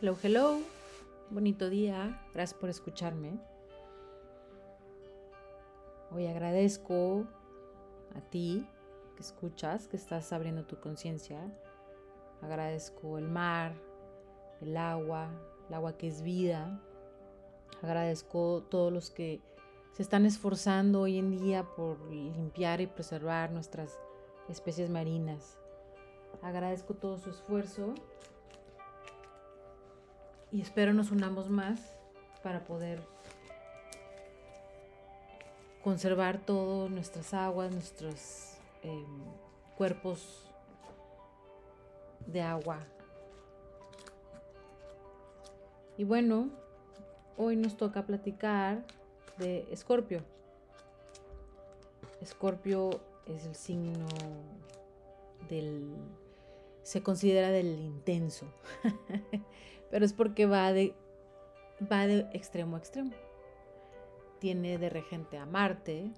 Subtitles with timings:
[0.00, 0.60] Hello, hello.
[1.28, 2.24] Bonito día.
[2.32, 3.36] Gracias por escucharme.
[6.12, 7.26] Hoy agradezco
[8.14, 8.64] a ti
[9.16, 11.40] que escuchas, que estás abriendo tu conciencia.
[12.42, 13.74] Agradezco el mar,
[14.60, 15.32] el agua,
[15.66, 16.80] el agua que es vida.
[17.82, 19.40] Agradezco todos los que
[19.94, 23.98] se están esforzando hoy en día por limpiar y preservar nuestras
[24.48, 25.58] especies marinas.
[26.40, 27.94] Agradezco todo su esfuerzo
[30.50, 31.80] y espero nos unamos más
[32.42, 33.00] para poder
[35.82, 39.22] conservar todas nuestras aguas, nuestros em,
[39.76, 40.46] cuerpos
[42.26, 42.78] de agua.
[45.96, 46.50] Y bueno,
[47.36, 48.84] hoy nos toca platicar
[49.38, 50.22] de Escorpio.
[52.20, 54.06] Escorpio es el signo
[55.48, 55.94] del...
[56.88, 58.46] se considera del intenso.
[59.90, 60.94] pero es porque va de,
[61.80, 63.12] va de extremo a extremo.
[64.38, 66.10] Tiene de regente a Marte,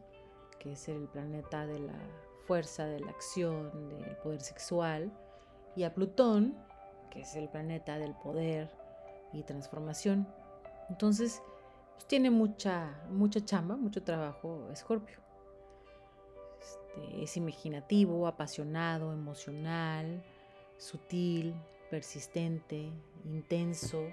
[0.60, 1.98] que es el planeta de la
[2.46, 5.10] fuerza, de la acción, del poder sexual,
[5.74, 6.56] y a Plutón,
[7.10, 8.70] que es el planeta del poder
[9.32, 10.28] y transformación.
[10.88, 11.42] Entonces,
[11.94, 15.18] pues, tiene mucha, mucha chamba, mucho trabajo Escorpio.
[16.60, 20.22] Este, es imaginativo, apasionado, emocional,
[20.80, 21.54] sutil,
[21.90, 22.90] persistente,
[23.26, 24.08] intenso,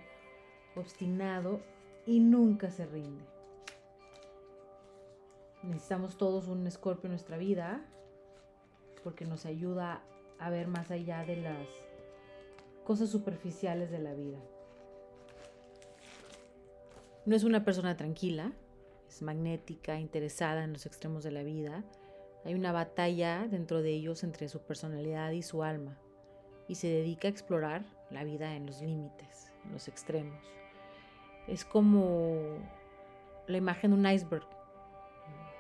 [0.76, 1.62] obstinado
[2.06, 3.24] y nunca se rinde.
[5.64, 7.84] Necesitamos todos un escorpio en nuestra vida
[9.04, 10.04] porque nos ayuda
[10.40, 11.68] a ver más allá de las
[12.84, 14.40] cosas superficiales de la vida.
[17.26, 18.52] No es una persona tranquila,
[19.08, 21.84] es magnética, interesada en los extremos de la vida.
[22.44, 25.98] Hay una batalla dentro de ellos entre su personalidad y su alma
[26.68, 30.38] y se dedica a explorar la vida en los límites, en los extremos.
[31.48, 32.58] Es como
[33.48, 34.48] la imagen de un iceberg,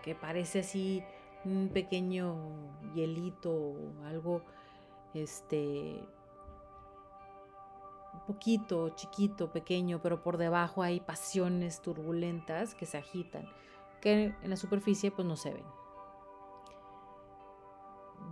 [0.03, 1.03] que parece así
[1.45, 2.35] un pequeño
[2.93, 4.41] hielito, algo
[5.13, 6.03] este
[8.25, 13.47] poquito chiquito, pequeño, pero por debajo hay pasiones turbulentas que se agitan,
[14.01, 15.65] que en la superficie pues no se ven.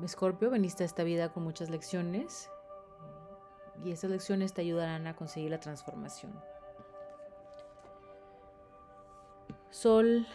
[0.04, 2.50] Escorpio, veniste a esta vida con muchas lecciones,
[3.84, 6.34] y esas lecciones te ayudarán a conseguir la transformación.
[9.70, 10.26] Sol,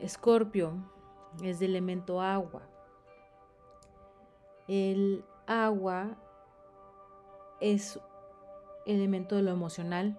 [0.00, 0.72] Escorpio,
[1.42, 2.62] es de elemento agua.
[4.68, 6.16] El agua
[7.60, 8.00] es
[8.86, 10.18] elemento de lo emocional,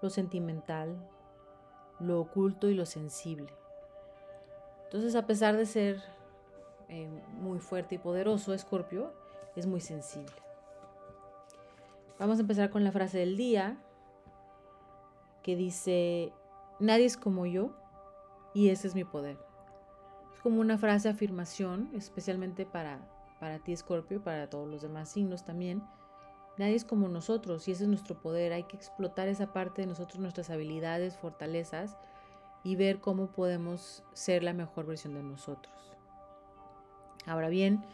[0.00, 1.08] lo sentimental,
[2.00, 3.52] lo oculto y lo sensible.
[4.84, 6.02] Entonces, a pesar de ser
[6.88, 9.12] eh, muy fuerte y poderoso, Escorpio
[9.56, 10.41] es muy sensible.
[12.22, 13.76] Vamos a empezar con la frase del día
[15.42, 16.32] que dice,
[16.78, 17.72] nadie es como yo
[18.54, 19.40] y ese es mi poder.
[20.32, 23.00] Es como una frase afirmación, especialmente para,
[23.40, 25.82] para ti, Scorpio, para todos los demás signos también.
[26.58, 28.52] Nadie es como nosotros y ese es nuestro poder.
[28.52, 31.96] Hay que explotar esa parte de nosotros, nuestras habilidades, fortalezas
[32.62, 35.74] y ver cómo podemos ser la mejor versión de nosotros.
[37.26, 37.84] Ahora bien,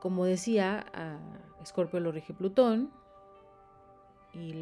[0.00, 1.18] como decía, a
[1.62, 2.90] Escorpio lo rige Plutón
[4.32, 4.52] y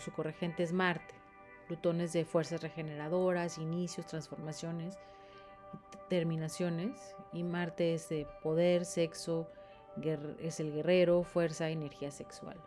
[0.00, 1.14] su corregente es Marte.
[1.66, 4.98] Plutón es de fuerzas regeneradoras, inicios, transformaciones,
[6.08, 7.14] terminaciones.
[7.32, 9.48] Y Marte es de poder, sexo,
[10.40, 12.58] es el guerrero, fuerza, energía sexual.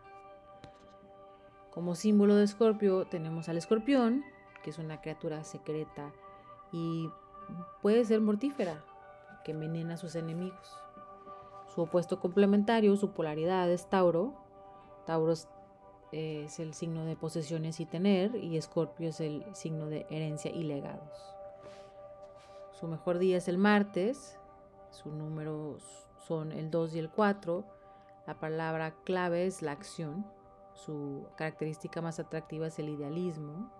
[1.72, 4.24] Como símbolo de Escorpio tenemos al escorpión,
[4.64, 6.12] que es una criatura secreta
[6.72, 7.10] y
[7.82, 8.84] puede ser mortífera,
[9.46, 10.76] que envenena a sus enemigos.
[11.78, 14.34] Su opuesto complementario, su polaridad es Tauro.
[15.06, 15.32] Tauro
[16.12, 20.64] es el signo de posesiones y tener y Escorpio es el signo de herencia y
[20.64, 21.36] legados.
[22.72, 24.40] Su mejor día es el martes,
[24.90, 27.64] sus números son el 2 y el 4.
[28.26, 30.26] La palabra clave es la acción.
[30.74, 33.72] Su característica más atractiva es el idealismo.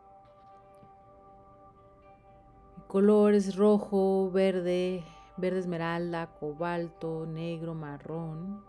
[2.78, 5.04] El color es rojo, verde,
[5.38, 8.64] verde esmeralda, cobalto, negro, marrón.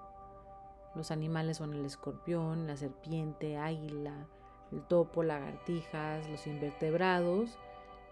[0.95, 4.27] Los animales son el escorpión, la serpiente, águila,
[4.71, 7.59] el topo, lagartijas, los invertebrados,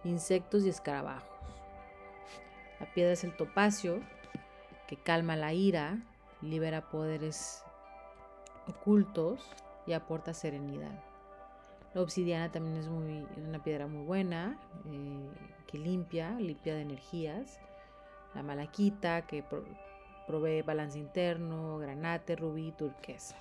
[0.05, 1.29] insectos y escarabajos.
[2.81, 4.01] La piedra es el topacio,
[4.87, 5.99] que calma la ira,
[6.41, 7.63] libera poderes
[8.69, 9.51] ocultos
[9.87, 11.03] y aporta serenidad.
[11.95, 15.31] La obsidiana también es, muy, una piedra muy buena, eh,
[15.67, 17.59] que limpia, limpia de energías
[18.37, 19.43] la malaquita que
[20.27, 23.35] provee balance interno, granate, rubí, turquesa.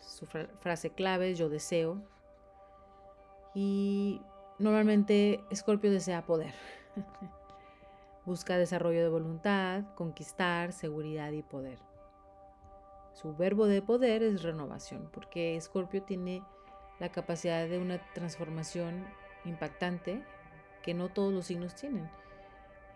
[0.00, 2.02] su frase clave es yo deseo.
[3.54, 4.20] Y
[4.58, 6.52] normalmente Escorpio desea poder.
[8.26, 11.78] Busca desarrollo de voluntad, conquistar, seguridad y poder.
[13.12, 16.42] Su verbo de poder es renovación, porque Escorpio tiene
[16.98, 19.06] la capacidad de una transformación
[19.44, 20.24] impactante
[20.82, 22.10] que no todos los signos tienen.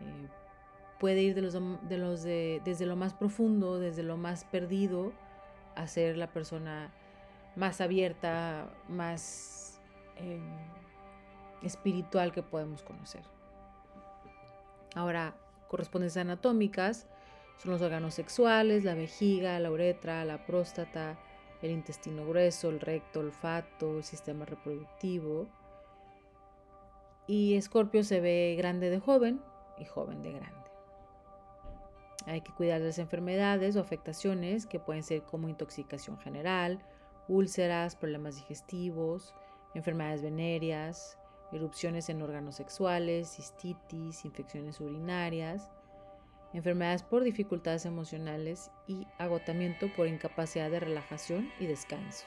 [0.00, 0.28] Eh,
[0.98, 5.12] puede ir de los, de desde lo más profundo, desde lo más perdido,
[5.74, 6.92] a ser la persona
[7.56, 9.80] más abierta, más
[10.16, 10.42] em,
[11.62, 13.22] espiritual que podemos conocer.
[14.94, 15.34] Ahora,
[15.68, 17.06] correspondencias anatómicas
[17.58, 21.18] son los órganos sexuales, la vejiga, la uretra, la próstata,
[21.62, 25.46] el intestino grueso, el recto, el olfato, el sistema reproductivo.
[27.26, 29.40] Y Escorpio se ve grande de joven
[29.80, 30.68] y joven de grande.
[32.26, 36.78] Hay que cuidar de las enfermedades o afectaciones que pueden ser como intoxicación general,
[37.26, 39.34] úlceras, problemas digestivos,
[39.74, 41.18] enfermedades venéreas,
[41.52, 45.70] erupciones en órganos sexuales, cistitis, infecciones urinarias,
[46.52, 52.26] enfermedades por dificultades emocionales y agotamiento por incapacidad de relajación y descanso.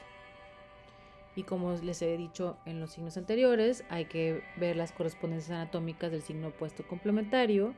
[1.34, 6.10] Y como les he dicho en los signos anteriores, hay que ver las correspondencias anatómicas
[6.10, 7.74] del signo opuesto complementario,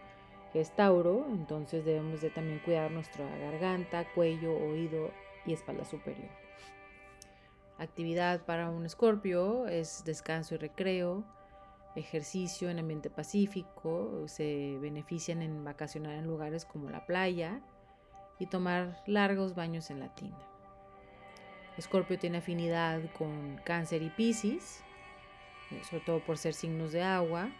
[0.52, 5.10] que es Tauro, entonces debemos de también cuidar nuestra garganta, cuello, oído
[5.46, 6.30] y espalda superior.
[7.78, 11.24] Actividad para un escorpio es descanso y recreo,
[11.96, 17.60] ejercicio en ambiente pacífico, se benefician en vacacionar en lugares como la playa
[18.38, 20.53] y tomar largos baños en la tina.
[21.76, 24.82] Escorpio tiene afinidad con cáncer y piscis,
[25.70, 27.50] eh, sobre todo por ser signos de agua,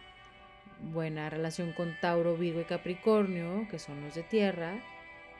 [0.93, 4.79] buena relación con Tauro, Virgo y Capricornio, que son los de tierra,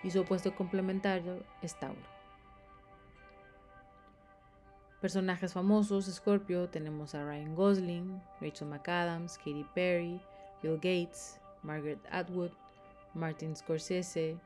[0.03, 2.15] y su opuesto complementario es Tauro.
[5.01, 10.19] Personajes famosos, Scorpio, tenemos a Ryan Gosling, Rachel McAdams, Katy Perry,
[10.61, 12.51] Bill Gates, Margaret Atwood,
[13.13, 14.37] Martin Scorsese,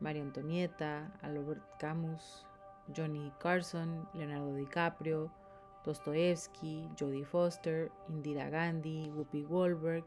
[0.00, 2.44] María Antonieta, Albert Camus,
[2.92, 5.30] Johnny Carson, Leonardo DiCaprio,
[5.84, 10.04] Dostoevsky, Jodie Foster, Indira Gandhi, Whoopi Goldberg,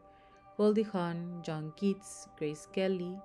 [0.56, 3.18] Goldie Hawn, John Keats, Grace Kelly,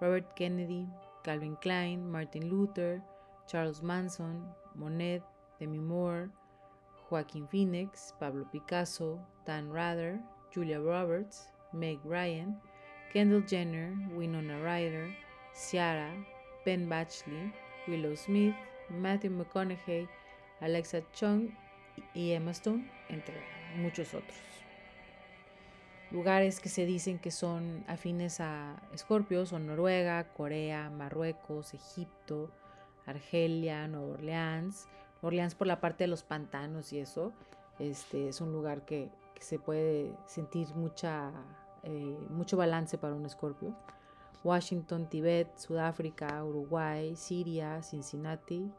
[0.00, 0.86] Robert Kennedy,
[1.22, 3.00] Calvin Klein, Martin Luther,
[3.46, 4.44] Charles Manson,
[4.74, 5.22] Monet,
[5.60, 6.28] Demi Moore,
[7.10, 10.18] Joaquin Phoenix, Pablo Picasso, Dan Rather,
[10.52, 12.56] Julia Roberts, Meg Ryan,
[13.12, 15.14] Kendall Jenner, Winona Ryder,
[15.54, 16.10] Ciara,
[16.64, 17.52] Ben Batchley,
[17.86, 18.54] Willow Smith,
[18.92, 20.08] Matthew McConaughey,
[20.60, 21.50] Alexa Chung
[22.14, 23.34] y Emma Stone, entre
[23.76, 24.38] muchos otros.
[26.10, 32.50] Lugares que se dicen que son afines a Escorpio son Noruega, Corea, Marruecos, Egipto,
[33.06, 34.88] Argelia, Nueva Orleans,
[35.22, 37.32] Orleans por la parte de los pantanos y eso,
[37.78, 39.10] este, es un lugar que,
[39.40, 41.32] se puede sentir mucha,
[41.82, 43.74] eh, mucho balance para un escorpio.
[44.44, 48.70] Washington, Tibet, Sudáfrica, Uruguay, Siria, Cincinnati,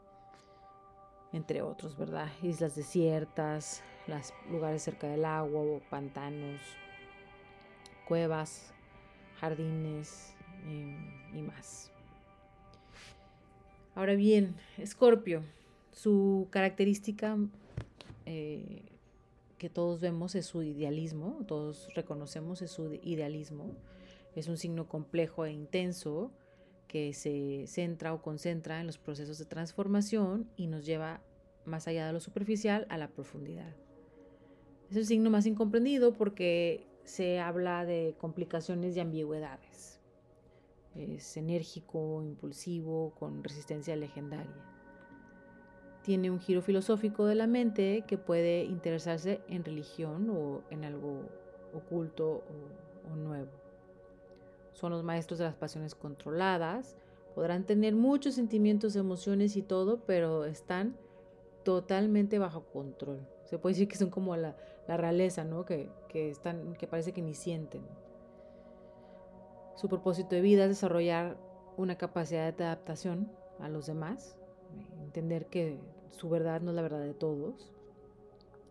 [1.34, 2.28] entre otros, ¿verdad?
[2.42, 6.60] Islas desiertas, los lugares cerca del agua, pantanos,
[8.06, 8.72] cuevas,
[9.40, 10.32] jardines
[10.64, 10.96] em,
[11.36, 11.90] y más.
[13.96, 15.42] Ahora bien, Escorpio,
[15.92, 17.36] su característica
[18.26, 18.82] eh,
[19.58, 23.74] que todos vemos es su idealismo, todos reconocemos es su idealismo.
[24.36, 26.30] Es un signo complejo e intenso
[26.94, 31.20] que se centra o concentra en los procesos de transformación y nos lleva
[31.64, 33.74] más allá de lo superficial a la profundidad.
[34.90, 39.98] Es el signo más incomprendido porque se habla de complicaciones y ambigüedades.
[40.94, 44.54] Es enérgico, impulsivo, con resistencia legendaria
[46.04, 51.22] tiene un giro filosófico de la mente que puede interesarse en religión o en algo
[51.72, 52.44] oculto
[53.10, 53.63] o, nuevo.
[54.74, 56.96] Son los maestros de las pasiones controladas,
[57.34, 60.96] podrán tener muchos sentimientos, emociones y todo, pero están
[61.64, 63.26] totalmente bajo control.
[63.44, 65.64] Se puede decir que son como la, realeza, ¿no?
[65.64, 67.82] Que, que, están, que parece que ni sienten.
[69.74, 71.36] Su propósito de vida es desarrollar
[71.76, 74.36] una capacidad de adaptación a los demás,
[75.00, 75.78] entender que
[76.10, 77.72] su verdad no es la verdad de todos.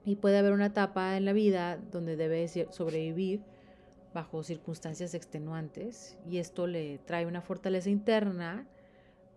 [0.05, 3.41] Y puede haber una etapa en la vida donde debe sobrevivir
[4.13, 8.67] bajo circunstancias extenuantes y esto le trae una fortaleza interna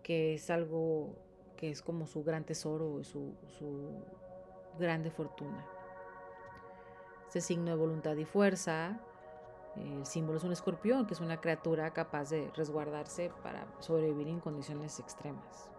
[0.03, 1.15] que es algo
[1.55, 4.03] que es como su gran tesoro, su, su
[4.79, 5.65] grande fortuna.
[7.27, 8.99] Este signo de voluntad y fuerza,
[9.75, 14.39] el símbolo es un escorpión, que es una criatura capaz de resguardarse para sobrevivir en
[14.39, 15.69] condiciones extremas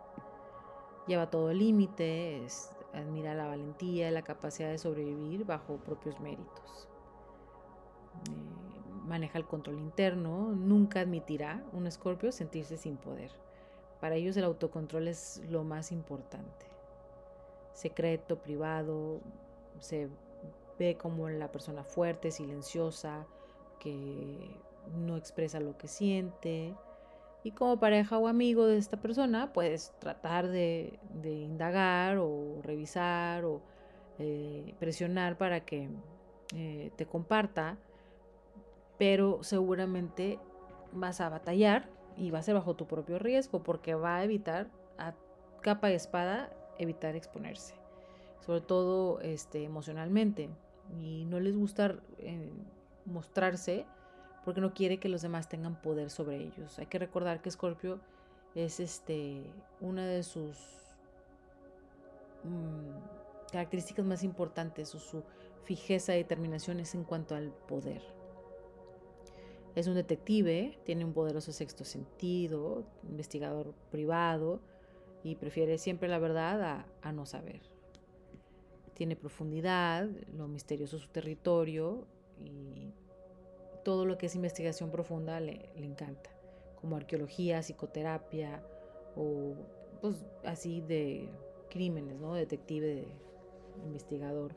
[1.08, 2.46] lleva todo el límite,
[2.92, 6.88] admira la valentía y la capacidad de sobrevivir bajo propios méritos.
[8.30, 8.67] Eh,
[9.08, 13.30] maneja el control interno, nunca admitirá un escorpio sentirse sin poder.
[14.00, 16.66] Para ellos el autocontrol es lo más importante.
[17.72, 19.20] Secreto, privado,
[19.80, 20.08] se
[20.78, 23.26] ve como la persona fuerte, silenciosa,
[23.80, 24.56] que
[24.96, 26.74] no expresa lo que siente.
[27.42, 33.62] Y como pareja o amigo de esta persona, puedes tratar de, indagar o revisar o
[34.18, 35.88] eh, presionar para que
[36.54, 37.78] eh, te comparta,
[38.98, 40.38] pero seguramente
[40.92, 44.68] vas a batallar y va a ser bajo tu propio riesgo porque va a evitar
[44.98, 45.14] a
[45.60, 47.74] capa y espada evitar exponerse,
[48.44, 50.50] sobre todo este, emocionalmente.
[51.00, 52.50] Y no les gusta eh,
[53.04, 53.86] mostrarse
[54.44, 56.78] porque no quiere que los demás tengan poder sobre ellos.
[56.78, 58.00] Hay que recordar que Scorpio
[58.54, 59.42] es este,
[59.80, 60.56] una de sus
[62.44, 65.22] mm, características más importantes o su
[65.64, 68.17] fijeza y determinación es en cuanto al poder.
[69.78, 74.60] Es un detective, tiene un poderoso sexto sentido, investigador privado
[75.22, 77.60] y prefiere siempre la verdad a, no saber.
[78.94, 82.08] Tiene profundidad, lo misterioso es su territorio
[82.40, 82.92] y
[83.84, 86.30] todo lo que es investigación profunda le, encanta,
[86.80, 88.60] como arqueología, psicoterapia
[89.14, 89.54] o
[90.00, 91.28] pues así de
[91.70, 92.34] crímenes, ¿no?
[92.34, 93.06] Detective,
[93.84, 94.56] investigador.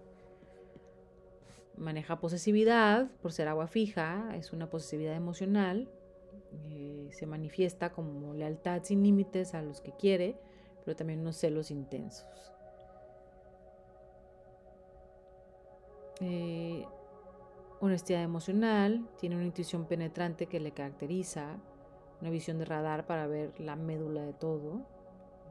[1.78, 5.90] Maneja posesividad por ser agua fija, es una posesividad emocional,
[6.54, 10.38] eh, se manifiesta como lealtad sin límites a los que quiere,
[10.84, 12.52] pero también unos celos intensos.
[16.20, 16.86] Eh,
[17.80, 21.58] honestidad emocional, tiene una intuición penetrante que le caracteriza,
[22.22, 24.86] una visión de radar para ver la médula de todo,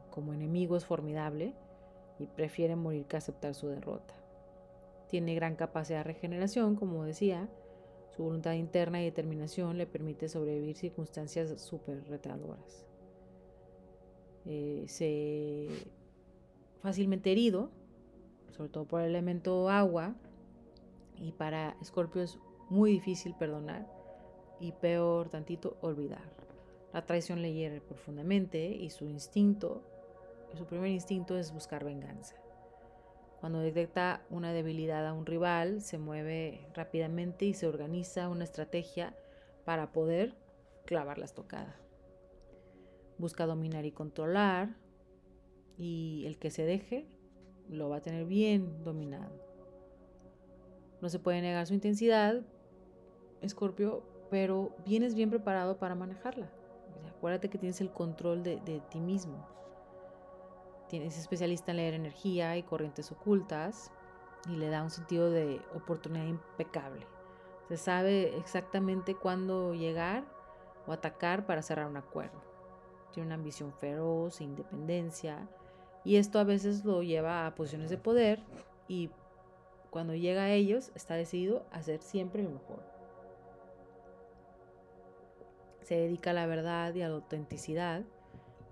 [0.09, 1.53] como enemigo es formidable
[2.19, 4.20] y prefiere morir que aceptar su derrota.
[5.11, 7.49] Tiene gran capacidad de regeneración, como decía,
[8.15, 12.85] su voluntad interna y determinación le permite sobrevivir circunstancias súper retadoras.
[14.45, 15.67] Eh, se
[16.81, 17.71] fácilmente herido,
[18.55, 20.15] sobre todo por el elemento agua,
[21.17, 22.39] y para Escorpio es
[22.69, 23.85] muy difícil perdonar
[24.61, 26.23] y peor tantito olvidar.
[26.93, 29.83] La traición le hiere profundamente y su instinto,
[30.53, 32.37] su primer instinto es buscar venganza.
[33.41, 39.15] Cuando detecta una debilidad a un rival, se mueve rápidamente y se organiza una estrategia
[39.65, 40.35] para poder
[40.85, 41.75] clavar la estocada.
[43.17, 44.69] Busca dominar y controlar
[45.77, 47.07] y el que se deje
[47.67, 49.31] lo va a tener bien dominado.
[51.01, 52.43] No se puede negar su intensidad,
[53.41, 56.51] Escorpio, pero vienes bien preparado para manejarla.
[57.09, 59.47] Acuérdate que tienes el control de, ti mismo.
[60.91, 63.93] Tienes especialista en leer energía y corrientes ocultas
[64.49, 67.07] y le da un sentido de oportunidad impecable.
[67.69, 70.25] Se sabe exactamente cuándo llegar
[70.85, 72.43] o atacar para cerrar un acuerdo.
[73.13, 75.47] Tiene una ambición feroz e independencia
[76.03, 78.43] y esto a veces lo lleva a posiciones de poder
[78.89, 79.11] y
[79.91, 82.83] cuando llega a ellos, está decidido a hacer siempre lo mejor.
[85.83, 88.03] Se dedica a la verdad y a la autenticidad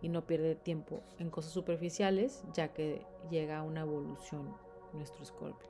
[0.01, 4.55] y no pierde tiempo en cosas superficiales, ya que llega a una evolución
[4.93, 5.69] nuestro escorpio.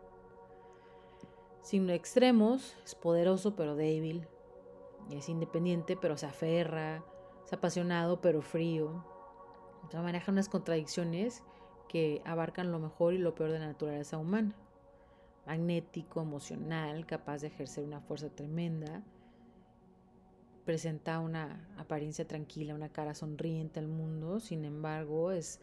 [1.61, 4.27] Signo extremos, es poderoso pero débil,
[5.11, 7.03] es independiente pero se aferra,
[7.45, 9.03] es apasionado pero frío.
[9.93, 11.43] maneja unas contradicciones
[11.87, 14.55] que abarcan lo mejor y lo peor de la naturaleza humana
[15.49, 19.01] magnético, emocional, capaz de ejercer una fuerza tremenda.
[20.65, 25.59] Presenta una apariencia tranquila, una cara sonriente al mundo, sin embargo es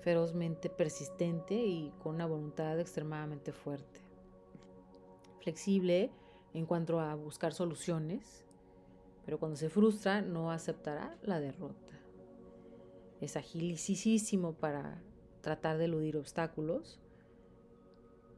[0.00, 4.00] ferozmente persistente y con una voluntad extremadamente fuerte.
[5.40, 6.10] Flexible
[6.52, 8.44] en cuanto a buscar soluciones,
[9.24, 11.92] pero cuando se frustra no aceptará la derrota.
[13.20, 15.02] Es agilísimo para
[15.42, 16.98] tratar de eludir obstáculos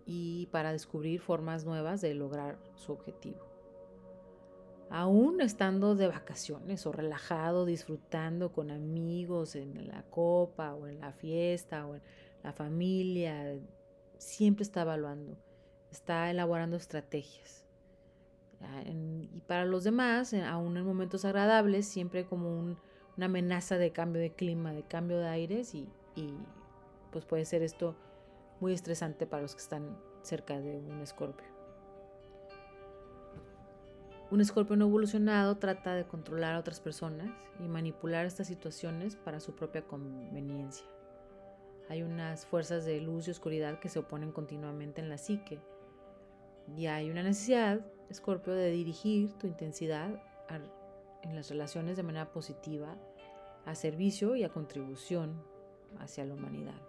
[0.07, 3.52] y para descubrir formas nuevas de lograr su objetivo.
[4.95, 11.13] Aún estando de vacaciones o relajado, disfrutando con amigos en la copa o en la
[11.13, 12.03] fiesta o en
[12.43, 13.59] la familia,
[14.19, 15.39] siempre está evaluando,
[15.91, 17.65] está elaborando estrategias.
[18.85, 22.77] Y para los demás, aún en momentos agradables, siempre como una
[23.25, 26.35] amenaza de cambio de clima, de cambio de aires y, y
[27.11, 27.97] pues puede ser esto
[28.61, 31.52] muy estresante para los que están cerca de un escorpio.
[34.33, 37.29] Un escorpio no evolucionado trata de controlar a otras personas
[37.61, 40.87] y manipular estas situaciones para su propia conveniencia.
[41.91, 45.61] Hay unas fuerzas de luz y oscuridad que se oponen continuamente en la psique.
[46.75, 50.09] Y hay una necesidad, Escorpio, de dirigir tu intensidad
[51.23, 52.97] en las relaciones de manera positiva,
[53.67, 55.45] a servicio y a contribución
[55.99, 56.81] hacia la humanidad.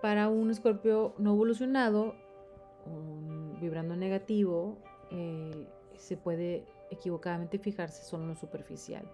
[0.00, 2.14] Para un escorpio no evolucionado,
[3.60, 4.76] vibrando negativo,
[5.10, 9.04] eh, se puede equivocadamente fijarse solo en lo superficial.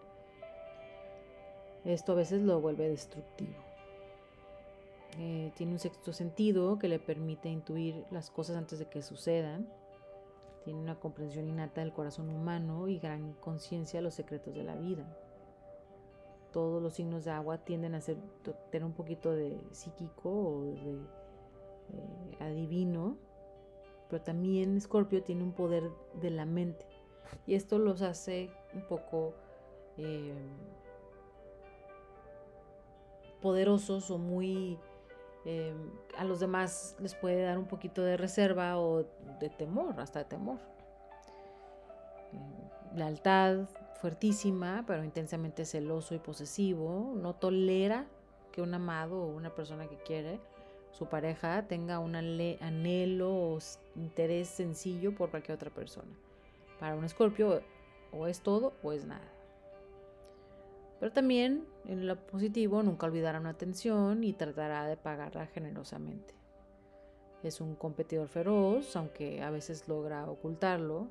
[1.84, 3.54] Esto a veces lo vuelve destructivo.
[5.18, 9.68] Eh, tiene un sexto sentido que le permite intuir las cosas antes de que sucedan.
[10.64, 14.74] Tiene una comprensión innata del corazón humano y gran conciencia de los secretos de la
[14.76, 15.04] vida
[16.54, 18.16] todos los signos de agua tienden a ser,
[18.70, 23.18] tener un poquito de psíquico o de eh, adivino,
[24.08, 26.86] pero también Escorpio tiene un poder de la mente
[27.46, 29.34] y esto los hace un poco
[29.96, 30.34] eh,
[33.40, 34.78] poderosos o muy
[35.44, 35.74] eh,
[36.16, 39.04] a los demás les puede dar un poquito de reserva o
[39.40, 40.58] de temor, hasta de temor.
[42.94, 43.68] lealtad,
[44.00, 48.06] fuertísima, pero intensamente celoso y posesivo, no tolera
[48.52, 50.40] que un amado o una persona que quiere,
[50.94, 53.58] su pareja, tenga un anhelo o
[53.96, 56.12] interés sencillo por cualquier otra persona.
[56.78, 57.62] Para un escorpio
[58.12, 59.28] o es todo o es nada.
[61.00, 66.34] Pero también en lo positivo nunca olvidará una atención y tratará de pagarla generosamente.
[67.42, 71.08] Es un competidor feroz, aunque a veces logra ocultarlo,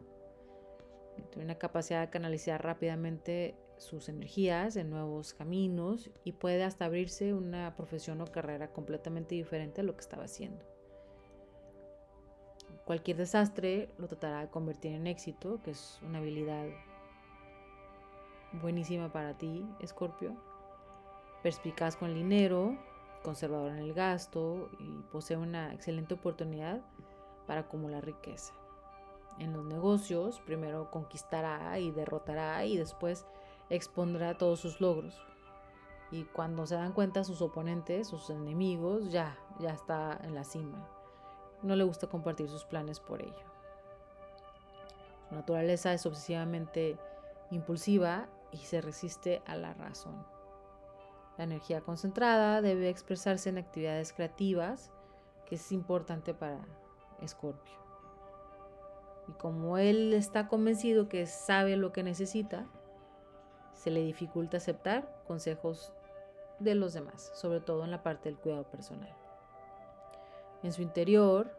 [1.29, 7.33] tiene una capacidad de canalizar rápidamente sus energías en nuevos caminos y puede hasta abrirse
[7.33, 10.63] una profesión o carrera completamente diferente a lo que estaba haciendo.
[12.85, 16.65] Cualquier desastre lo tratará de convertir en éxito, que es una habilidad
[18.61, 20.35] buenísima para ti, Escorpio.
[21.43, 22.77] Perspicaz con el dinero,
[23.23, 26.81] conservador en el gasto y posee una excelente oportunidad
[27.47, 28.53] para acumular riqueza
[29.39, 33.25] en los negocios, primero conquistará y derrotará y después
[33.69, 35.21] expondrá todos sus logros.
[36.11, 40.87] Y cuando se dan cuenta sus oponentes, sus enemigos, ya, ya está en la cima.
[41.63, 43.45] No le gusta compartir sus planes por ello.
[45.29, 46.97] Su naturaleza es obsesivamente
[47.49, 50.25] impulsiva y se resiste a la razón.
[51.37, 54.91] La energía concentrada debe expresarse en actividades creativas,
[55.47, 56.59] que es importante para
[57.21, 57.73] Escorpio.
[59.27, 62.67] Y como él está convencido que sabe lo que necesita,
[63.83, 65.91] se le dificulta aceptar consejos
[66.59, 69.13] de los demás, sobre todo en la parte del cuidado personal.
[70.63, 71.53] En su interior,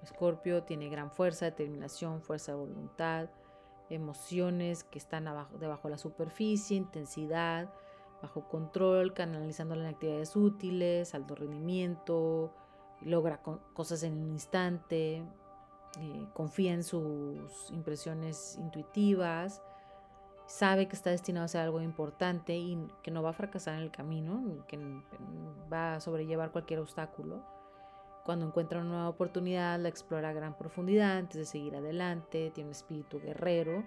[0.00, 3.30] Escorpio tiene gran fuerza, determinación, fuerza de voluntad,
[3.90, 5.24] emociones que están
[5.58, 7.68] debajo de la superficie, intensidad,
[8.22, 12.54] bajo control, canalizándola en actividades útiles, alto rendimiento,
[13.00, 13.42] logra
[13.74, 15.24] cosas en un instante,
[15.98, 19.62] eh, confía en sus impresiones intuitivas,
[20.46, 23.80] sabe que está destinado a ser algo importante y que no va a fracasar en
[23.80, 24.78] el camino, que
[25.72, 27.42] va a sobrellevar cualquier obstáculo.
[28.24, 32.68] Cuando encuentra una nueva oportunidad, la explora a gran profundidad antes de seguir adelante, tiene
[32.68, 33.84] un espíritu guerrero,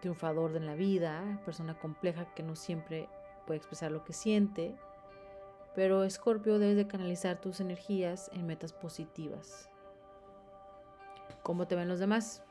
[0.00, 3.08] triunfador en la vida, persona compleja que no siempre
[3.46, 4.76] puede expresar lo que siente,
[5.74, 9.70] pero Escorpio debes de canalizar tus energías en metas positivas,
[11.42, 12.45] cómo te ven los demás.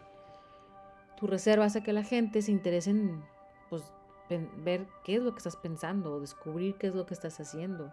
[1.18, 3.24] Tu reserva hace que la gente se interese en
[3.70, 3.84] pues,
[4.30, 7.92] ver qué es lo que estás pensando o descubrir qué es lo que estás haciendo.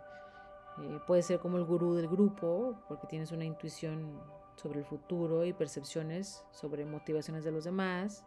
[0.81, 4.19] Eh, puedes ser como el gurú del grupo porque tienes una intuición
[4.57, 8.25] sobre el futuro y percepciones sobre motivaciones de los demás.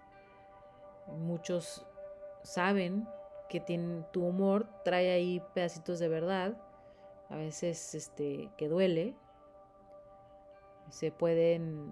[1.08, 1.86] Muchos
[2.44, 3.08] saben
[3.50, 6.58] que tienen, tu humor trae ahí pedacitos de verdad,
[7.30, 9.16] a veces este, que duele.
[10.90, 11.92] Se pueden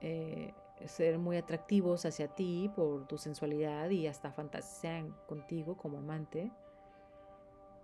[0.00, 0.54] eh,
[0.86, 6.50] ser muy atractivos hacia ti por tu sensualidad y hasta fantasean contigo como amante.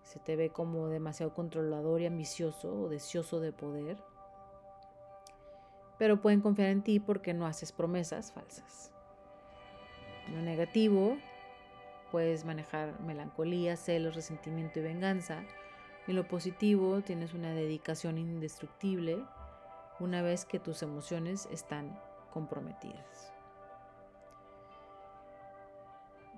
[0.03, 4.03] Se te ve como demasiado controlador y ambicioso o deseoso de poder.
[5.99, 8.93] Pero pueden confiar en ti porque no haces promesas falsas.
[10.33, 11.17] Lo negativo,
[12.11, 15.45] puedes manejar melancolía, celos, resentimiento y venganza.
[16.07, 19.25] En lo positivo, tienes una dedicación indestructible
[20.01, 23.33] una vez que tus emociones están comprometidas.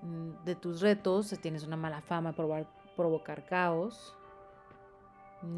[0.02, 4.16] Mm, de tus retos, tienes una mala fama, probar, provocar caos.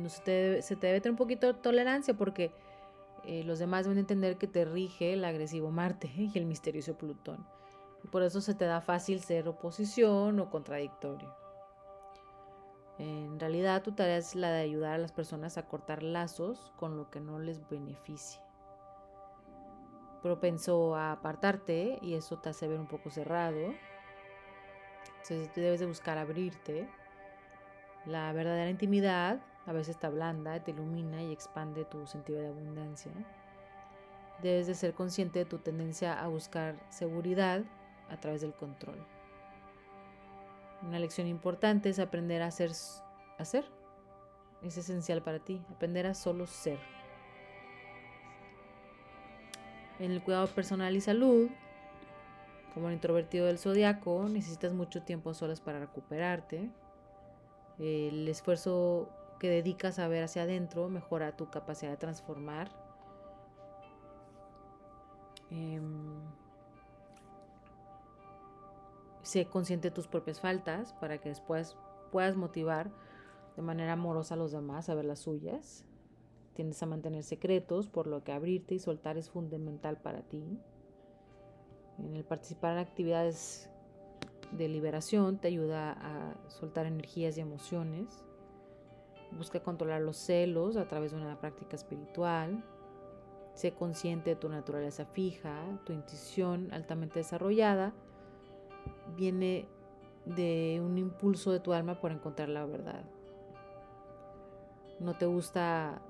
[0.08, 2.52] Se, te debe, se te debe tener un poquito de tolerancia porque
[3.24, 7.46] eh, los demás deben entender que te rige el agresivo Marte y el misterioso Plutón.
[8.02, 11.34] Y por eso se te da fácil ser oposición o contradictorio.
[12.98, 16.96] En realidad tu tarea es la de ayudar a las personas a cortar lazos con
[16.96, 18.43] lo que no les beneficie.
[20.24, 23.74] Propenso a apartarte y eso te hace ver un poco cerrado.
[25.18, 26.88] Entonces debes de buscar abrirte.
[28.06, 33.12] La verdadera intimidad a veces te blanda, te ilumina y expande tu sentido de abundancia.
[34.40, 37.60] Debes de ser consciente de tu tendencia a buscar seguridad
[38.08, 39.06] a través del control.
[40.80, 42.70] Una lección importante es aprender a ser,
[43.37, 43.66] a ser.
[44.62, 46.78] Es esencial para ti, aprender a solo ser.
[49.98, 51.48] En el cuidado personal y salud,
[52.74, 56.70] como el introvertido del zodiaco, necesitas mucho tiempo solas para recuperarte.
[57.78, 62.70] El esfuerzo que dedicas a ver hacia adentro mejora tu capacidad de transformar.
[65.50, 66.20] Em,
[69.22, 71.76] sé consciente de tus propias faltas para que después
[72.11, 72.90] puedas motivar
[73.54, 75.85] de manera amorosa a los demás a ver las suyas.
[76.54, 80.58] Tiendes a mantener secretos, por lo que abrirte y soltar es fundamental para ti.
[81.98, 83.68] En el participar en actividades
[84.52, 88.24] de liberación te ayuda a soltar energías y emociones.
[89.32, 92.64] Busca controlar los celos a través de una práctica espiritual.
[93.54, 97.92] Sé consciente de tu naturaleza fija, tu intuición altamente desarrollada
[99.16, 99.68] viene
[100.24, 103.04] de un impulso de tu alma por encontrar la verdad.
[105.00, 106.00] No te gusta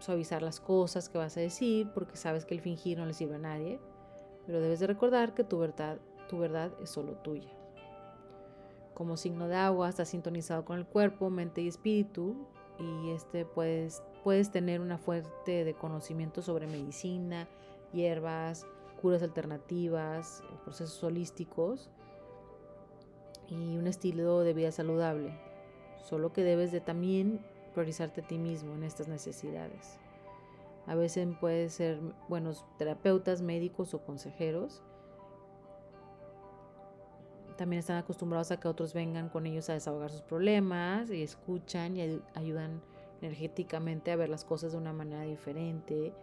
[0.00, 3.36] suavizar las cosas que vas a decir porque sabes que el fingir no le sirve
[3.36, 3.80] a nadie,
[4.46, 7.50] pero debes de recordar que tu verdad, tu verdad es solo tuya.
[8.94, 12.34] Como signo de agua estás sintonizado con el cuerpo, mente y espíritu
[12.78, 17.48] y este puedes, puedes tener una fuente de conocimiento sobre medicina,
[17.92, 18.66] hierbas,
[19.00, 21.90] curas alternativas, procesos holísticos
[23.48, 25.38] y un estilo de vida saludable.
[26.02, 29.98] Solo que debes de también priorizarte a ti mismo en estas necesidades.
[30.86, 34.82] A veces puedes ser buenos terapeutas, médicos o consejeros.
[37.56, 41.96] También están acostumbrados a que otros vengan con ellos a desahogar sus problemas y escuchan
[41.96, 42.80] y ayudan
[43.20, 46.14] energéticamente a ver las cosas de una manera diferente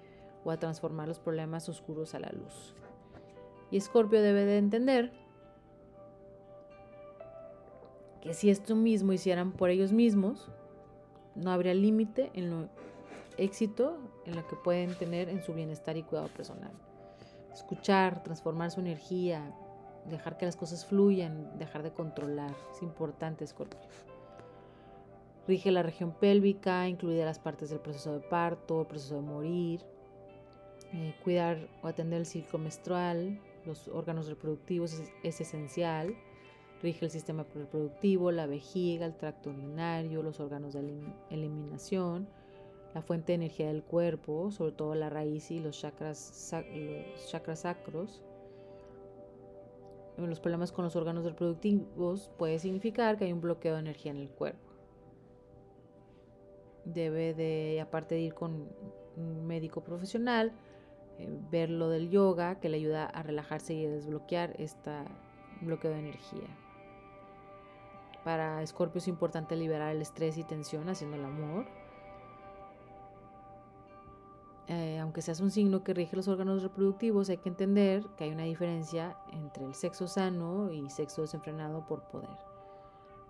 [0.43, 2.73] o a transformar los problemas oscuros a la luz.
[3.69, 5.12] Y Escorpio debe de entender
[8.21, 10.49] que si esto mismo hicieran por ellos mismos,
[11.38, 12.69] no habría límite en lo
[13.38, 16.71] éxito en lo que pueden tener en su bienestar y cuidado personal.
[17.54, 19.54] Escuchar, transformar su energía,
[20.10, 22.54] dejar que las cosas fluyan, dejar de controlar.
[22.71, 23.80] Es importante, Escorpio.
[25.47, 29.82] Rige la región pélvica, incluida las partes del proceso de parto, el proceso de morir,
[30.93, 36.15] eh, cuidar o atender el ciclo menstrual, los órganos reproductivos es, esencial.
[36.81, 40.81] Rige el sistema reproductivo, la vejiga, el tracto urinario, los órganos de
[41.31, 42.27] eliminación,
[42.93, 46.17] la fuente de energía del cuerpo, sobre todo la raíz y los chakras,
[47.55, 48.21] sacros.
[50.17, 54.17] Los problemas con los órganos reproductivos puede significar que hay un bloqueo de energía en
[54.17, 54.71] el cuerpo.
[56.85, 58.67] Debe de, aparte de ir con
[59.15, 60.53] un médico profesional,
[61.19, 64.91] eh, ver lo del yoga que le ayuda a relajarse y a desbloquear este
[65.61, 66.66] bloqueo de energía.
[68.27, 71.65] Para Escorpio es importante liberar el estrés y tensión haciendo el amor.
[74.67, 78.31] Eh, aunque seas un signo que rige los órganos reproductivos, hay que entender que hay
[78.31, 82.37] una diferencia entre el sexo sano y sexo desenfrenado por poder.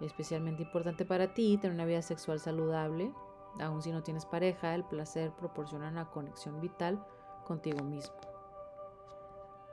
[0.01, 3.13] Es especialmente importante para ti tener una vida sexual saludable.
[3.59, 7.05] Aun si no tienes pareja, el placer proporciona una conexión vital
[7.45, 8.15] contigo mismo.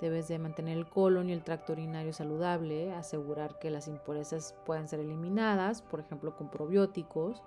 [0.00, 4.88] Debes de mantener el colon y el tracto urinario saludable, asegurar que las impurezas puedan
[4.88, 7.42] ser eliminadas, por ejemplo con probióticos,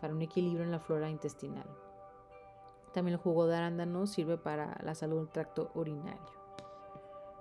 [0.00, 1.66] para un equilibrio en la flora intestinal.
[2.92, 6.44] También el jugo de arándano sirve para la salud del tracto urinario.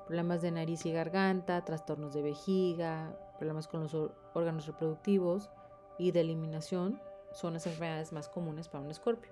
[0.07, 3.95] Problemas de nariz y garganta, trastornos de vejiga, problemas con los
[4.33, 5.49] órganos reproductivos
[5.97, 9.31] y de eliminación son las enfermedades más comunes para un escorpio.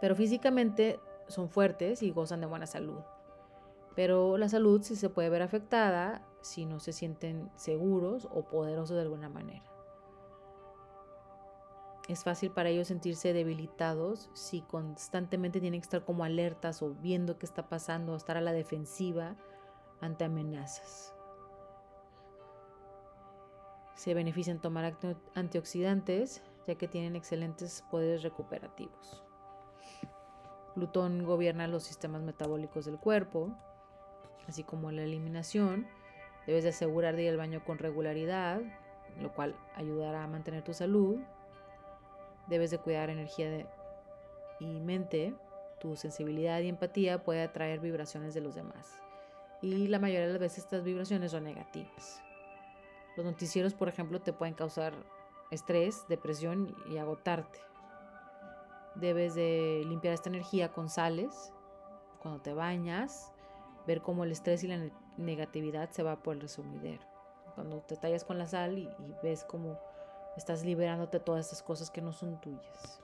[0.00, 3.00] Pero físicamente son fuertes y gozan de buena salud.
[3.98, 8.94] Pero la salud sí se puede ver afectada si no se sienten seguros o poderosos
[8.94, 9.64] de alguna manera.
[12.06, 17.40] Es fácil para ellos sentirse debilitados si constantemente tienen que estar como alertas o viendo
[17.40, 19.34] qué está pasando o estar a la defensiva
[20.00, 21.12] ante amenazas.
[23.96, 24.96] Se benefician tomar
[25.34, 29.24] antioxidantes ya que tienen excelentes poderes recuperativos.
[30.76, 33.56] Plutón gobierna los sistemas metabólicos del cuerpo,
[34.48, 35.86] así como la eliminación.
[36.46, 38.60] Debes de asegurar de ir al baño con regularidad,
[39.20, 41.18] lo cual ayudará a mantener tu salud.
[42.46, 43.68] Debes de cuidar energía
[44.58, 45.34] y mente.
[45.78, 48.98] Tu sensibilidad y empatía puede atraer vibraciones de los demás.
[49.60, 52.22] Y la mayoría de las veces estas vibraciones son negativas.
[53.16, 54.94] Los noticieros, por ejemplo, te pueden causar
[55.50, 57.58] estrés, depresión y agotarte.
[58.94, 61.52] Debes de limpiar esta energía con sales
[62.20, 63.32] cuando te bañas,
[63.88, 67.02] ver cómo el estrés y la negatividad se va por el resumidero.
[67.54, 68.88] Cuando te tallas con la sal y,
[69.22, 69.80] ves cómo
[70.36, 73.02] estás liberándote todas estas cosas que no son tuyas.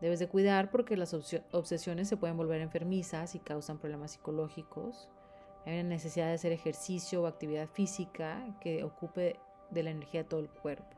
[0.00, 5.08] Debes de cuidar porque las obsesiones se pueden volver enfermizas y causan problemas psicológicos.
[5.64, 10.28] Hay una necesidad de hacer ejercicio o actividad física que ocupe de la energía de
[10.28, 10.96] todo el cuerpo.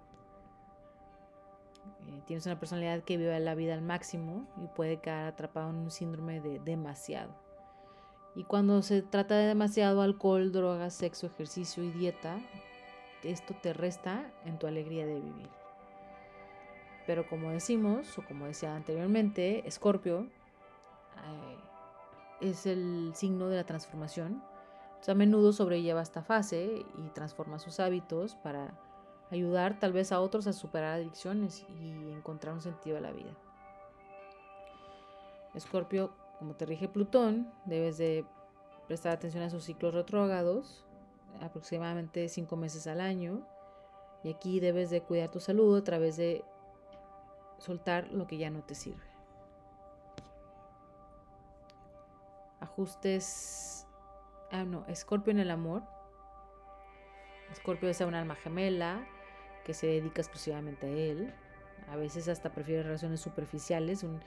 [2.08, 5.76] Eh, tienes una personalidad que vive la vida al máximo y puede quedar atrapado en
[5.76, 7.43] un síndrome de demasiado.
[8.36, 12.38] Y cuando se trata de demasiado alcohol, drogas, sexo, ejercicio y dieta,
[13.22, 15.48] esto te resta en tu alegría de vivir.
[17.06, 21.56] Pero como decimos, o como decía anteriormente, Escorpio eh,
[22.40, 24.42] es el signo de la transformación.
[25.06, 28.74] a menudo sobrelleva esta fase y transforma sus hábitos para
[29.30, 33.30] ayudar tal vez a otros a superar adicciones y encontrar un sentido a la vida.
[35.54, 38.24] Escorpio, como te rige Plutón, debes de
[38.86, 40.84] prestar atención a sus ciclos retrógrados,
[41.40, 43.46] aproximadamente cinco meses al año,
[44.22, 46.44] y aquí debes de cuidar tu salud a través de
[47.58, 49.04] soltar lo que ya no te sirve.
[52.60, 53.86] Ajustes,
[54.50, 55.82] ah no, Escorpio en el amor.
[57.52, 59.06] Escorpio es un alma gemela,
[59.64, 61.34] que se dedica exclusivamente a él.
[61.90, 64.20] A veces hasta prefiere relaciones superficiales, un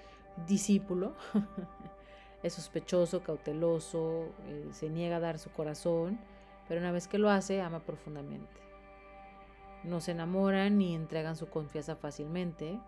[0.46, 1.16] discípulo.
[2.44, 6.20] es sospechoso, cauteloso, eh, se niega a dar su corazón,
[6.68, 8.62] pero una vez que lo hace, ama profundamente.
[9.84, 12.80] No se enamoran ni entregan su confianza fácilmente,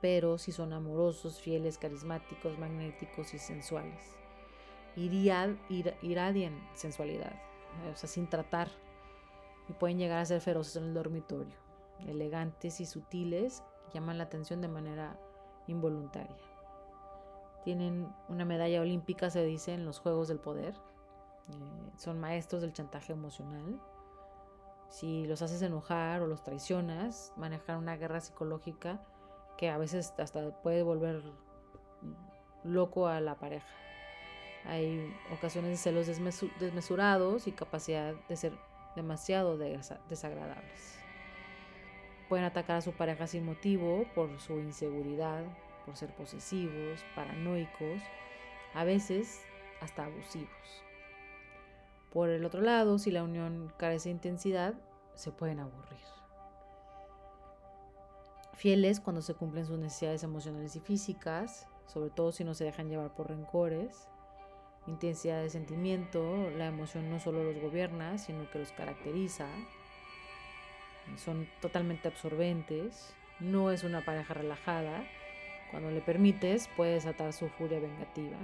[0.00, 4.16] pero sí son amorosos, fieles, carismáticos, magnéticos y sensuales.
[4.96, 7.34] iradian sensualidad,
[7.92, 8.68] o sea, sin tratar
[9.68, 11.54] y pueden llegar a ser feroces en el dormitorio.
[12.06, 15.18] Elegantes y sutiles, llaman la atención de manera
[15.66, 16.47] involuntaria.
[17.68, 20.72] Tienen una medalla olímpica, se dice, en los Juegos del Poder.
[21.50, 23.78] Eh, son maestros del chantaje emocional.
[24.88, 29.02] Si los haces enojar o los traicionas, manejan una guerra psicológica
[29.58, 31.22] que a veces hasta puede volver
[32.64, 33.68] loco a la pareja.
[34.64, 36.06] Hay ocasiones de celos
[36.58, 38.54] desmesurados y capacidad de ser
[38.96, 40.98] demasiado desagradables.
[42.30, 45.44] Pueden atacar a su pareja sin motivo por su inseguridad,
[45.88, 48.02] por ser posesivos, paranoicos,
[48.74, 49.40] a veces
[49.80, 50.84] hasta abusivos.
[52.12, 54.74] Por el otro lado, si la unión carece de intensidad,
[55.14, 55.98] se pueden aburrir.
[58.52, 62.90] Fieles cuando se cumplen sus necesidades emocionales y físicas, sobre todo si no se dejan
[62.90, 64.08] llevar por rencores
[64.88, 69.46] intensidad de sentimiento, la emoción no solo los gobierna, sino que los caracteriza.
[71.16, 75.04] Son totalmente absorbentes, no es una pareja relajada.
[75.70, 78.38] Cuando le permites, puede desatar su furia vengativa.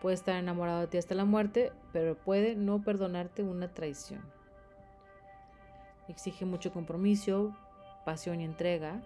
[0.00, 4.22] Puede estar enamorado de ti hasta la muerte, pero puede no perdonarte una traición.
[6.08, 7.54] Exige mucho compromiso,
[8.04, 9.00] pasión y entrega.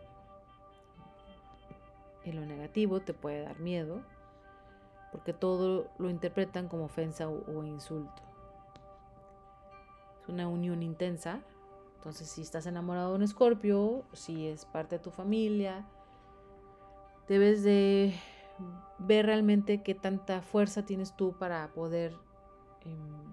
[2.24, 4.02] En lo negativo te puede dar miedo
[5.14, 8.20] porque todo lo interpretan como ofensa o, insulto.
[10.20, 11.40] Es una unión intensa.
[11.98, 15.86] Entonces, si estás enamorado de un escorpio, si es parte de tu familia,
[17.28, 18.14] debes de
[18.98, 22.14] ver realmente qué tanta fuerza tienes tú para poder
[22.84, 23.32] em,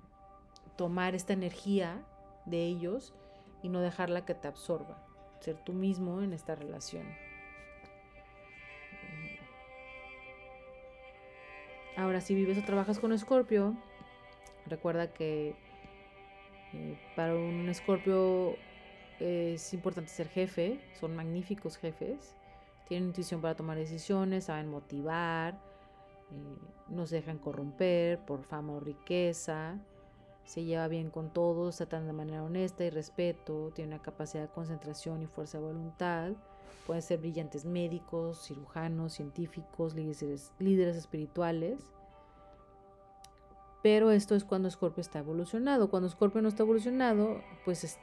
[0.75, 2.05] tomar esta energía
[2.45, 3.13] de ellos
[3.61, 5.03] y no dejarla que te absorba.
[5.39, 7.05] Ser tú mismo en esta relación.
[11.97, 13.75] Ahora, si vives o trabajas con Escorpio,
[14.65, 15.55] recuerda que
[16.73, 18.55] eh, para un Escorpio
[19.19, 22.35] es importante ser jefe, son magníficos jefes,
[22.91, 26.57] tienen intuición para tomar decisiones, saben motivar, eh,
[26.89, 29.77] no se dejan corromper por fama o riqueza,
[30.43, 34.49] se lleva bien con todos, tratan de manera honesta y respeto, tiene una capacidad de
[34.49, 36.33] concentración y fuerza de voluntad,
[36.85, 41.79] Pueden ser brillantes médicos, cirujanos, científicos, líderes, líderes espirituales.
[43.83, 45.89] Pero esto es cuando Scorpio está evolucionado.
[45.89, 47.99] Cuando Scorpio no está evolucionado, pues es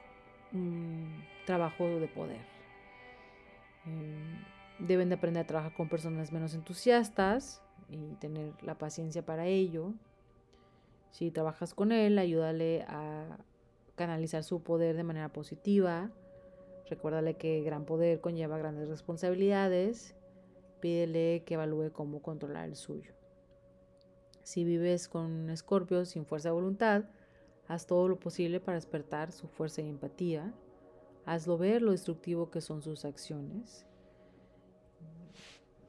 [0.55, 2.41] un trabajo de poder.
[3.85, 9.47] Em, deben de aprender a trabajar con personas menos entusiastas y tener la paciencia para
[9.47, 9.93] ello.
[11.11, 13.39] Si trabajas con él, ayúdale a
[13.97, 16.11] canalizar su poder de manera positiva.
[16.89, 20.15] Recuérdale que gran poder conlleva grandes responsabilidades.
[20.81, 23.13] Pídele que evalúe cómo controlar el suyo.
[24.43, 27.05] Si vives con un escorpio sin fuerza de voluntad,
[27.67, 30.55] haz todo lo posible para despertar su fuerza y empatía.
[31.27, 33.88] Hazlo ver lo destructivo que son sus acciones.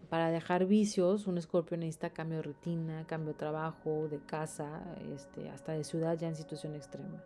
[0.10, 5.50] Para dejar vicios, un escorpio necesita cambio de rutina, cambio de trabajo, de casa, este,
[5.50, 7.24] hasta de ciudad ya en situación extrema.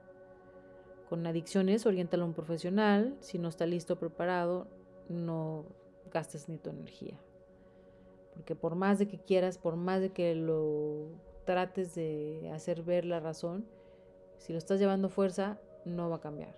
[1.07, 3.15] Con adicciones, oriéntalo a un profesional.
[3.21, 4.67] Si no está listo preparado,
[5.07, 5.65] no
[6.11, 7.17] gastes ni tu energía.
[8.33, 11.07] Porque por más de que quieras, por más de que lo
[11.45, 13.65] trates de hacer ver la razón,
[14.37, 16.55] si lo estás llevando fuerza, no va a cambiar.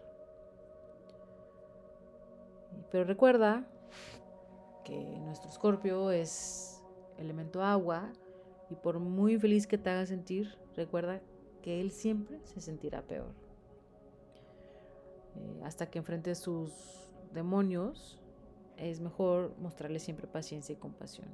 [2.92, 3.68] Pero recuerda
[4.86, 6.82] que nuestro escorpio es
[7.18, 8.14] elemento agua
[8.70, 11.22] y por muy feliz que te haga sentir, recuerda
[11.62, 13.34] que él siempre se sentirá peor.
[15.36, 16.72] Eh, hasta que enfrente sus
[17.34, 18.20] demonios,
[18.78, 21.28] es mejor mostrarle siempre paciencia y compasión.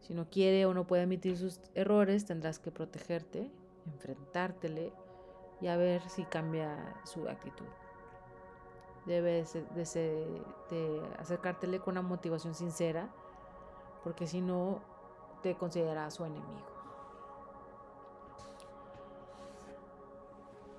[0.00, 3.50] Si no quiere o no puede admitir sus errores, tendrás que protegerte,
[3.86, 4.92] enfrentártele
[5.60, 7.66] y a ver si cambia su actitud.
[9.06, 10.40] Debes de,
[10.70, 13.08] de acercártele con una motivación sincera,
[14.02, 14.80] porque si no,
[15.42, 16.74] te considera su enemigo.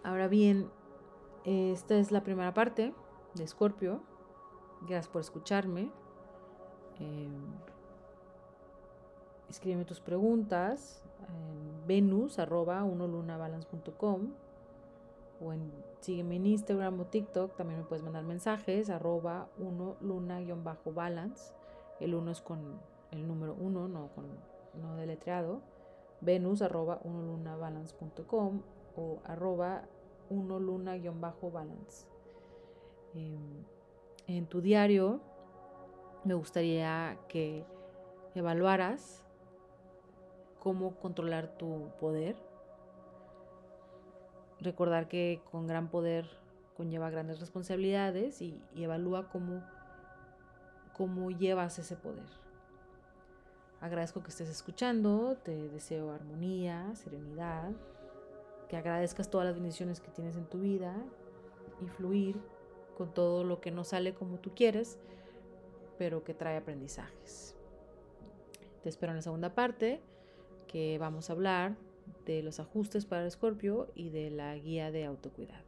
[0.04, 0.70] Ahora bien,
[1.46, 2.94] esta es la primera parte
[3.36, 4.02] de Scorpio.
[4.82, 5.92] Gracias por escucharme.
[7.00, 7.30] Eh,
[9.50, 12.84] escríbeme tus preguntas en venus arroba
[15.42, 15.72] o en
[16.02, 21.54] sígueme en Instagram o TikTok, también me puedes mandar mensajes, arroba uno luna-balance,
[22.00, 22.80] el uno es con
[23.12, 24.26] el número uno, no con
[24.82, 25.62] no deletreado,
[26.22, 28.62] venus arroba unolunabalance.com
[28.96, 29.84] o arroba
[30.30, 32.08] uno luna-balance.
[33.14, 33.64] Em,
[34.28, 35.22] en tu diario
[36.24, 37.66] me gustaría que
[38.34, 39.24] evaluaras
[40.60, 42.36] cómo controlar tu poder.
[44.66, 46.26] Recordar que con gran poder
[46.76, 49.62] conlleva grandes responsabilidades y, evalúa cómo,
[50.92, 52.26] cómo llevas ese poder.
[53.80, 57.70] Agradezco que estés escuchando, te deseo armonía, serenidad,
[58.68, 60.96] que agradezcas todas las bendiciones que tienes en tu vida
[61.80, 62.42] y fluir
[62.98, 64.98] con todo lo que no sale como tú quieres,
[66.00, 67.56] pero que trae aprendizajes.
[68.82, 70.02] Te espero en la segunda parte
[70.68, 71.76] que vamos a hablar
[72.26, 75.65] de los ajustes para escorpio y de la guía de autocuidado.